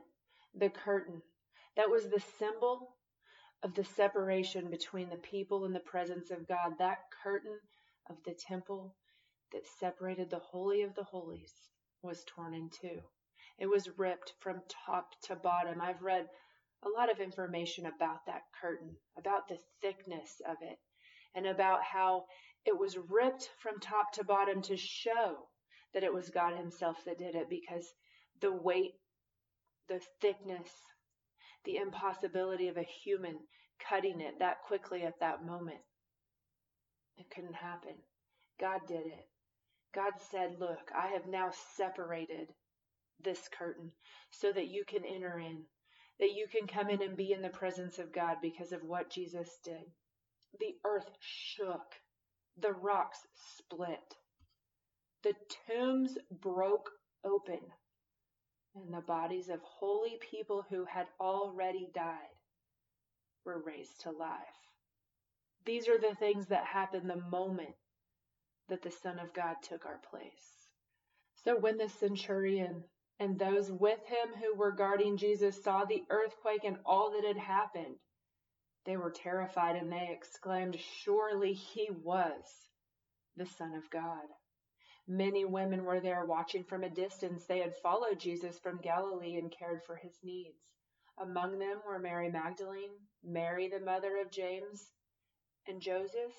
the 0.56 0.70
curtain 0.70 1.22
that 1.76 1.90
was 1.90 2.08
the 2.08 2.24
symbol 2.40 2.96
of 3.64 3.74
the 3.74 3.84
separation 3.84 4.70
between 4.70 5.10
the 5.10 5.18
people 5.18 5.66
and 5.66 5.74
the 5.74 5.80
presence 5.80 6.30
of 6.30 6.48
God, 6.48 6.74
that 6.78 7.00
curtain 7.24 7.58
of 8.10 8.18
the 8.26 8.34
temple 8.34 8.96
that 9.52 9.66
separated 9.80 10.30
the 10.30 10.40
Holy 10.40 10.82
of 10.84 10.94
the 10.96 11.04
Holies 11.04 11.54
was 12.02 12.24
torn 12.26 12.54
in 12.54 12.70
two. 12.70 13.00
It 13.58 13.68
was 13.68 13.98
ripped 13.98 14.34
from 14.40 14.62
top 14.86 15.10
to 15.24 15.36
bottom. 15.36 15.80
I've 15.82 16.02
read 16.02 16.28
a 16.84 16.90
lot 16.90 17.12
of 17.12 17.20
information 17.20 17.86
about 17.86 18.26
that 18.28 18.42
curtain, 18.62 18.96
about 19.18 19.48
the 19.48 19.58
thickness 19.82 20.42
of 20.48 20.58
it, 20.62 20.78
and 21.34 21.48
about 21.48 21.84
how 21.84 22.26
it 22.66 22.78
was 22.78 22.98
ripped 23.10 23.50
from 23.62 23.80
top 23.80 24.12
to 24.14 24.24
bottom 24.24 24.62
to 24.64 24.76
show 24.76 25.48
that 25.94 26.04
it 26.04 26.14
was 26.14 26.30
God 26.30 26.58
Himself 26.58 26.98
that 27.06 27.18
did 27.18 27.36
it 27.36 27.50
because 27.50 27.86
the 28.42 28.52
weight, 28.52 28.94
the 29.88 30.00
thickness, 30.22 30.70
the 31.66 31.78
impossibility 31.78 32.68
of 32.68 32.78
a 32.78 32.88
human 33.04 33.38
cutting 33.90 34.22
it 34.22 34.40
that 34.40 34.64
quickly 34.68 35.04
at 35.04 35.20
that 35.20 35.46
moment. 35.46 35.82
It 37.18 37.30
couldn't 37.34 37.56
happen. 37.56 37.96
God 38.60 38.82
did 38.88 39.06
it. 39.06 39.28
God 39.94 40.14
said, 40.32 40.56
Look, 40.60 40.92
I 40.96 41.08
have 41.10 41.28
now 41.28 41.52
separated 41.78 42.48
this 43.24 43.48
curtain 43.58 43.92
so 44.32 44.52
that 44.52 44.68
you 44.68 44.84
can 44.86 45.04
enter 45.06 45.40
in 45.40 45.64
that 46.20 46.34
you 46.34 46.48
can 46.48 46.68
come 46.68 46.90
in 46.90 47.02
and 47.02 47.18
be 47.18 47.32
in 47.32 47.42
the 47.42 47.50
presence 47.50 48.00
of 48.00 48.14
God 48.14 48.38
because 48.42 48.72
of 48.72 48.84
what 48.84 49.10
Jesus 49.10 49.50
did. 49.64 49.84
The 50.60 50.76
earth 50.86 51.10
shook, 51.20 51.82
the 52.58 52.72
rocks 52.72 53.20
split, 53.58 54.16
the 55.24 55.34
tombs 55.68 56.18
broke 56.32 56.90
open, 57.24 57.60
and 58.76 58.94
the 58.94 59.02
bodies 59.02 59.50
of 59.50 59.60
holy 59.62 60.18
people 60.20 60.66
who 60.70 60.86
had 60.86 61.08
already 61.20 61.90
died 61.94 62.18
were 63.46 63.62
raised 63.66 64.02
to 64.02 64.12
life. 64.12 64.40
These 65.66 65.88
are 65.88 66.00
the 66.00 66.16
things 66.16 66.48
that 66.48 66.66
happened 66.66 67.10
the 67.10 67.22
moment 67.30 67.76
that 68.70 68.82
the 68.82 68.92
Son 68.92 69.20
of 69.20 69.34
God 69.34 69.56
took 69.62 69.86
our 69.86 70.00
place. 70.10 70.70
So 71.44 71.58
when 71.58 71.78
the 71.78 71.90
centurion 71.90 72.84
and 73.20 73.38
those 73.38 73.72
with 73.72 74.00
him 74.06 74.30
who 74.42 74.56
were 74.56 74.72
guarding 74.72 75.18
Jesus 75.18 75.62
saw 75.64 75.86
the 75.86 76.04
earthquake 76.10 76.64
and 76.64 76.78
all 76.86 77.12
that 77.12 77.26
had 77.26 77.38
happened. 77.38 77.96
They 78.86 78.98
were 78.98 79.12
terrified 79.12 79.76
and 79.76 79.92
they 79.92 80.10
exclaimed, 80.12 80.78
Surely 80.80 81.54
he 81.54 81.90
was 82.04 82.44
the 83.38 83.46
Son 83.46 83.74
of 83.76 83.90
God. 83.90 84.26
Many 85.08 85.44
women 85.44 85.84
were 85.84 86.00
there 86.00 86.26
watching 86.26 86.64
from 86.64 86.84
a 86.84 86.90
distance. 86.90 87.46
They 87.46 87.60
had 87.60 87.76
followed 87.78 88.20
Jesus 88.20 88.58
from 88.60 88.82
Galilee 88.82 89.38
and 89.38 89.52
cared 89.52 89.84
for 89.84 89.96
his 89.98 90.18
needs. 90.24 90.58
Among 91.18 91.60
them 91.60 91.82
were 91.86 92.00
Mary 92.00 92.30
Magdalene, 92.30 92.98
Mary 93.24 93.68
the 93.68 93.82
mother 93.82 94.18
of 94.18 94.32
James 94.32 94.92
and 95.68 95.82
Joseph, 95.82 96.34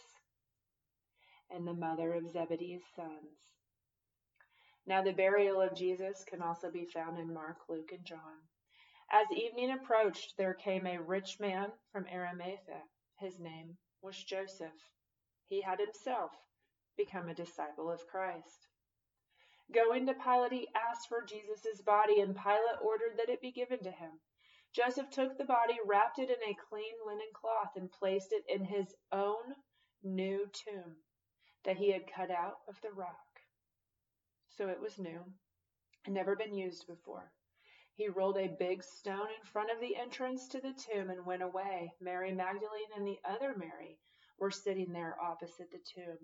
and 1.51 1.67
the 1.67 1.75
mother 1.75 2.15
of 2.15 2.29
Zebedee's 2.29 2.83
sons. 2.97 3.39
Now, 4.87 5.03
the 5.03 5.13
burial 5.13 5.61
of 5.61 5.75
Jesus 5.77 6.25
can 6.25 6.43
also 6.43 6.71
be 6.71 6.87
found 6.87 7.19
in 7.19 7.33
Mark, 7.33 7.69
Luke, 7.69 7.93
and 7.93 8.05
John. 8.05 8.49
As 9.11 9.27
evening 9.31 9.71
approached, 9.71 10.37
there 10.37 10.55
came 10.55 10.87
a 10.87 11.01
rich 11.01 11.39
man 11.39 11.71
from 11.93 12.07
Arimathea. 12.13 12.83
His 13.19 13.39
name 13.39 13.77
was 14.03 14.23
Joseph. 14.25 14.73
He 15.49 15.63
had 15.63 15.79
himself 15.79 16.33
become 16.97 17.29
a 17.29 17.35
disciple 17.35 17.91
of 17.91 18.07
Christ. 18.07 18.69
Going 19.73 20.07
to 20.07 20.15
Pilate, 20.15 20.53
he 20.53 20.69
asked 20.75 21.09
for 21.09 21.25
Jesus' 21.25 21.83
body, 21.85 22.21
and 22.21 22.37
Pilate 22.37 22.83
ordered 22.83 23.19
that 23.19 23.31
it 23.31 23.41
be 23.41 23.53
given 23.53 23.83
to 23.83 23.91
him. 23.91 24.21
Joseph 24.73 25.11
took 25.11 25.39
the 25.39 25.45
body, 25.45 25.79
wrapped 25.87 26.19
it 26.19 26.31
in 26.31 26.43
a 26.43 26.57
clean 26.69 26.95
linen 27.07 27.31
cloth, 27.33 27.73
and 27.77 27.91
placed 27.91 28.33
it 28.33 28.45
in 28.49 28.65
his 28.65 28.95
own 29.13 29.55
new 30.03 30.47
tomb 30.53 30.97
that 31.65 31.77
he 31.77 31.91
had 31.93 32.11
cut 32.13 32.31
out 32.31 32.59
of 32.69 32.81
the 32.83 32.91
rock 32.91 33.17
so 34.57 34.69
it 34.69 34.81
was 34.81 34.99
new 34.99 35.21
and 36.05 36.15
never 36.15 36.37
been 36.37 36.55
used 36.55 36.87
before. 36.87 37.33
He 37.97 38.09
rolled 38.09 38.39
a 38.39 38.57
big 38.59 38.83
stone 38.83 39.29
in 39.39 39.47
front 39.53 39.71
of 39.71 39.81
the 39.81 39.97
entrance 39.97 40.49
to 40.49 40.61
the 40.61 40.73
tomb 40.73 41.11
and 41.11 41.27
went 41.27 41.43
away. 41.43 41.93
Mary 42.01 42.33
Magdalene 42.33 42.93
and 42.97 43.07
the 43.07 43.19
other 43.25 43.55
Mary 43.57 43.99
were 44.39 44.51
sitting 44.51 44.93
there 44.93 45.17
opposite 45.21 45.71
the 45.71 45.79
tomb. 45.95 46.19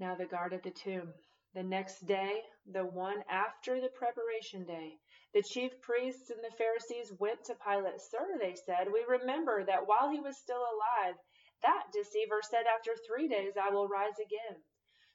Now 0.00 0.14
the 0.14 0.24
guard 0.24 0.54
at 0.54 0.62
the 0.62 0.70
tomb. 0.70 1.12
The 1.52 1.62
next 1.62 2.06
day, 2.06 2.42
the 2.64 2.86
one 2.86 3.22
after 3.28 3.82
the 3.82 3.90
preparation 3.90 4.64
day, 4.64 4.98
the 5.34 5.42
chief 5.42 5.78
priests 5.82 6.30
and 6.30 6.42
the 6.42 6.56
Pharisees 6.56 7.12
went 7.18 7.44
to 7.44 7.54
Pilate. 7.54 8.00
Sir, 8.00 8.38
they 8.40 8.54
said, 8.54 8.90
we 8.90 9.04
remember 9.06 9.62
that 9.66 9.86
while 9.86 10.10
he 10.10 10.20
was 10.20 10.38
still 10.38 10.62
alive, 10.62 11.16
that 11.62 11.92
deceiver 11.92 12.40
said, 12.40 12.64
After 12.66 12.96
three 12.96 13.28
days 13.28 13.58
I 13.60 13.68
will 13.68 13.88
rise 13.88 14.18
again. 14.18 14.62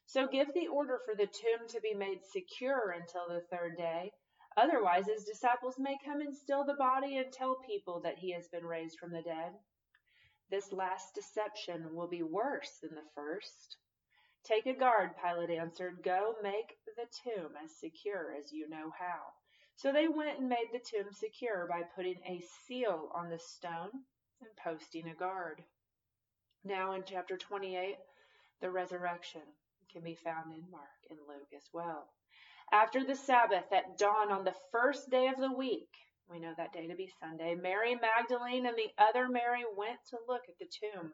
So 0.06 0.28
give 0.28 0.54
the 0.54 0.68
order 0.68 1.00
for 1.04 1.16
the 1.16 1.26
tomb 1.26 1.68
to 1.70 1.82
be 1.82 1.96
made 1.96 2.24
secure 2.24 2.92
until 2.92 3.28
the 3.28 3.42
third 3.50 3.78
day. 3.78 4.12
Otherwise, 4.56 5.08
his 5.08 5.26
disciples 5.26 5.80
may 5.80 5.98
come 6.06 6.22
and 6.22 6.36
steal 6.36 6.64
the 6.64 6.76
body 6.76 7.18
and 7.18 7.34
tell 7.34 7.56
people 7.66 8.02
that 8.02 8.20
he 8.20 8.34
has 8.34 8.48
been 8.50 8.64
raised 8.64 9.00
from 9.00 9.12
the 9.12 9.24
dead. 9.24 9.52
This 10.52 10.72
last 10.72 11.16
deception 11.16 11.96
will 11.96 12.08
be 12.08 12.22
worse 12.22 12.78
than 12.84 12.94
the 12.94 13.10
first. 13.16 13.78
Take 14.46 14.68
a 14.68 14.74
guard, 14.74 15.12
Pilate 15.22 15.50
answered. 15.50 16.04
Go 16.04 16.36
make 16.44 16.78
the 16.96 17.08
tomb 17.24 17.54
as 17.64 17.72
secure 17.80 18.32
as 18.38 18.54
you 18.54 18.70
know 18.70 18.92
how. 18.98 19.34
So 19.76 19.92
they 19.92 20.08
went 20.08 20.40
and 20.40 20.48
made 20.48 20.70
the 20.72 20.80
tomb 20.80 21.12
secure 21.12 21.68
by 21.68 21.82
putting 21.96 22.22
a 22.26 22.44
seal 22.68 23.10
on 23.16 23.30
the 23.30 23.40
stone 23.40 23.90
and 24.40 24.50
posting 24.64 25.10
a 25.10 25.16
guard. 25.16 25.64
Now 26.64 26.94
in 26.94 27.04
chapter 27.06 27.38
28, 27.38 27.98
the 28.62 28.70
resurrection 28.70 29.42
can 29.92 30.04
be 30.04 30.16
found 30.16 30.54
in 30.54 30.70
Mark 30.70 31.02
and 31.10 31.20
Luke 31.28 31.50
as 31.56 31.68
well. 31.74 32.08
After 32.72 33.04
the 33.04 33.16
Sabbath, 33.16 33.72
at 33.72 33.98
dawn 33.98 34.32
on 34.32 34.44
the 34.44 34.56
first 34.72 35.10
day 35.10 35.28
of 35.28 35.38
the 35.38 35.52
week, 35.52 35.90
we 36.30 36.40
know 36.40 36.54
that 36.58 36.74
day 36.74 36.88
to 36.88 36.96
be 36.96 37.12
Sunday, 37.20 37.56
Mary 37.56 37.96
Magdalene 37.96 38.66
and 38.66 38.76
the 38.76 38.92
other 38.98 39.28
Mary 39.28 39.64
went 39.76 40.00
to 40.10 40.18
look 40.28 40.44
at 40.50 40.58
the 40.60 40.66
tomb. 40.66 41.14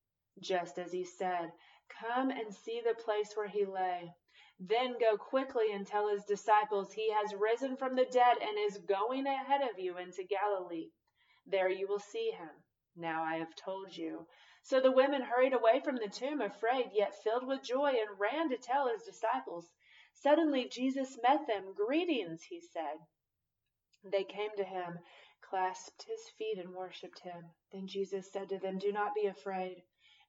just 0.39 0.79
as 0.79 0.91
he 0.91 1.03
said. 1.03 1.51
Come 1.99 2.29
and 2.29 2.53
see 2.53 2.81
the 2.81 2.93
place 2.93 3.35
where 3.35 3.47
he 3.47 3.65
lay. 3.65 4.13
Then 4.59 4.99
go 4.99 5.17
quickly 5.17 5.71
and 5.73 5.85
tell 5.85 6.07
his 6.07 6.23
disciples, 6.23 6.93
He 6.93 7.11
has 7.11 7.33
risen 7.33 7.75
from 7.77 7.95
the 7.95 8.05
dead 8.05 8.37
and 8.39 8.57
is 8.59 8.77
going 8.77 9.25
ahead 9.25 9.61
of 9.61 9.79
you 9.79 9.97
into 9.97 10.23
Galilee. 10.23 10.91
There 11.47 11.69
you 11.69 11.87
will 11.87 11.99
see 11.99 12.29
him. 12.31 12.49
Now 12.95 13.23
I 13.23 13.37
have 13.37 13.55
told 13.55 13.97
you. 13.97 14.27
So 14.63 14.79
the 14.79 14.91
women 14.91 15.21
hurried 15.21 15.53
away 15.53 15.79
from 15.79 15.95
the 15.95 16.09
tomb, 16.09 16.41
afraid, 16.41 16.91
yet 16.93 17.23
filled 17.23 17.47
with 17.47 17.63
joy, 17.63 17.89
and 17.89 18.19
ran 18.19 18.49
to 18.49 18.57
tell 18.57 18.87
his 18.87 19.03
disciples. 19.03 19.73
Suddenly 20.13 20.69
Jesus 20.69 21.17
met 21.23 21.47
them. 21.47 21.73
Greetings, 21.73 22.43
he 22.43 22.61
said. 22.61 22.99
They 24.03 24.23
came 24.23 24.51
to 24.57 24.63
him, 24.63 24.99
clasped 25.41 26.03
his 26.03 26.29
feet, 26.37 26.59
and 26.59 26.75
worshipped 26.75 27.19
him. 27.19 27.51
Then 27.71 27.87
Jesus 27.87 28.31
said 28.31 28.49
to 28.49 28.59
them, 28.59 28.77
Do 28.77 28.91
not 28.91 29.15
be 29.15 29.25
afraid. 29.25 29.83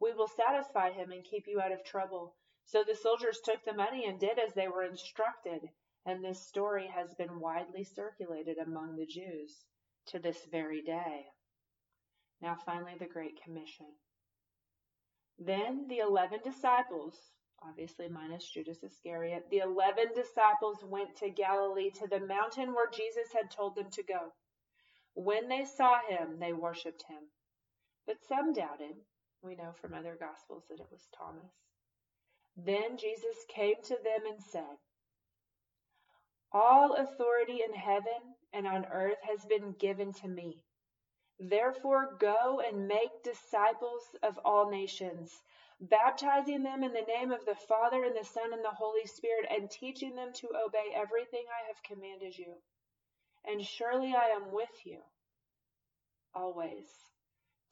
we 0.00 0.12
will 0.12 0.28
satisfy 0.28 0.90
him 0.90 1.10
and 1.12 1.24
keep 1.24 1.46
you 1.46 1.60
out 1.60 1.72
of 1.72 1.84
trouble. 1.84 2.34
So 2.64 2.82
the 2.82 2.94
soldiers 2.94 3.40
took 3.44 3.64
the 3.64 3.72
money 3.72 4.06
and 4.06 4.18
did 4.18 4.38
as 4.38 4.52
they 4.54 4.68
were 4.68 4.82
instructed, 4.82 5.60
and 6.04 6.24
this 6.24 6.46
story 6.46 6.88
has 6.94 7.14
been 7.14 7.40
widely 7.40 7.84
circulated 7.84 8.58
among 8.58 8.96
the 8.96 9.06
Jews 9.06 9.64
to 10.08 10.18
this 10.18 10.38
very 10.50 10.82
day. 10.82 11.26
Now, 12.40 12.56
finally, 12.66 12.94
the 12.98 13.06
Great 13.06 13.42
Commission. 13.42 13.86
Then 15.38 15.86
the 15.88 15.98
eleven 15.98 16.40
disciples, 16.44 17.14
obviously 17.62 18.08
minus 18.08 18.48
Judas 18.48 18.82
Iscariot, 18.82 19.46
the 19.50 19.58
eleven 19.58 20.06
disciples 20.14 20.78
went 20.84 21.16
to 21.16 21.30
Galilee 21.30 21.90
to 21.90 22.06
the 22.08 22.20
mountain 22.20 22.74
where 22.74 22.90
Jesus 22.90 23.32
had 23.32 23.50
told 23.50 23.76
them 23.76 23.90
to 23.92 24.02
go. 24.02 24.32
When 25.14 25.48
they 25.48 25.64
saw 25.64 25.98
him, 26.08 26.38
they 26.38 26.52
worshipped 26.52 27.04
him. 27.08 27.22
But 28.06 28.16
some 28.28 28.52
doubted. 28.52 28.96
We 29.46 29.54
know 29.54 29.74
from 29.80 29.94
other 29.94 30.16
Gospels 30.18 30.64
that 30.68 30.80
it 30.80 30.90
was 30.90 31.06
Thomas. 31.16 31.52
Then 32.56 32.96
Jesus 32.96 33.36
came 33.48 33.76
to 33.84 33.94
them 33.94 34.26
and 34.26 34.42
said, 34.42 34.76
All 36.50 36.94
authority 36.94 37.62
in 37.62 37.72
heaven 37.72 38.34
and 38.52 38.66
on 38.66 38.86
earth 38.86 39.20
has 39.22 39.44
been 39.44 39.72
given 39.78 40.12
to 40.14 40.26
me. 40.26 40.64
Therefore, 41.38 42.16
go 42.18 42.60
and 42.60 42.88
make 42.88 43.22
disciples 43.22 44.02
of 44.24 44.36
all 44.44 44.68
nations, 44.68 45.30
baptizing 45.80 46.64
them 46.64 46.82
in 46.82 46.92
the 46.92 47.06
name 47.06 47.30
of 47.30 47.44
the 47.44 47.54
Father 47.54 48.02
and 48.02 48.16
the 48.16 48.24
Son 48.24 48.52
and 48.52 48.64
the 48.64 48.70
Holy 48.70 49.06
Spirit, 49.06 49.46
and 49.48 49.70
teaching 49.70 50.16
them 50.16 50.32
to 50.32 50.48
obey 50.48 50.92
everything 50.92 51.44
I 51.46 51.68
have 51.68 51.82
commanded 51.84 52.36
you. 52.36 52.54
And 53.44 53.64
surely 53.64 54.12
I 54.12 54.30
am 54.30 54.50
with 54.50 54.84
you 54.84 54.98
always 56.34 56.88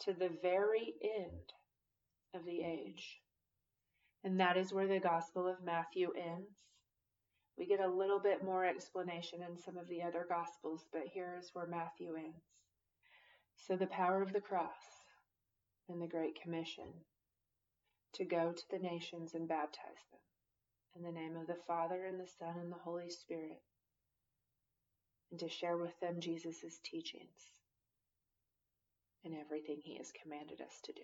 to 0.01 0.12
the 0.12 0.31
very 0.40 0.94
end 1.03 1.53
of 2.35 2.44
the 2.44 2.62
age. 2.62 3.20
And 4.23 4.40
that 4.40 4.57
is 4.57 4.73
where 4.73 4.87
the 4.87 5.01
Gospel 5.01 5.47
of 5.47 5.64
Matthew 5.64 6.11
ends. 6.16 6.57
We 7.57 7.66
get 7.66 7.81
a 7.81 7.88
little 7.88 8.18
bit 8.18 8.44
more 8.44 8.64
explanation 8.64 9.40
in 9.42 9.59
some 9.59 9.77
of 9.77 9.88
the 9.88 10.03
other 10.03 10.27
Gospels, 10.29 10.87
but 10.92 11.03
here 11.12 11.37
is 11.38 11.51
where 11.53 11.66
Matthew 11.66 12.14
ends. 12.16 12.44
So, 13.57 13.77
the 13.77 13.87
power 13.87 14.23
of 14.23 14.33
the 14.33 14.40
cross 14.40 15.05
and 15.88 16.03
the 16.03 16.09
Great 16.09 16.40
Commission 16.42 16.88
to 18.14 18.25
go 18.25 18.53
to 18.53 18.62
the 18.70 18.79
nations 18.79 19.35
and 19.35 19.49
baptize 19.49 20.05
them 20.11 20.20
in 20.97 21.03
the 21.03 21.12
name 21.12 21.37
of 21.37 21.47
the 21.47 21.62
Father 21.66 22.05
and 22.05 22.18
the 22.18 22.31
Son 22.38 22.55
and 22.61 22.70
the 22.70 22.83
Holy 22.85 23.11
Spirit, 23.11 23.62
and 25.31 25.40
to 25.40 25.49
share 25.49 25.77
with 25.77 25.99
them 26.01 26.20
Jesus' 26.20 26.79
teachings 26.85 27.61
and 29.25 29.35
everything 29.35 29.81
he 29.83 29.97
has 29.97 30.12
commanded 30.23 30.61
us 30.61 30.81
to 30.85 30.92
do. 30.92 31.03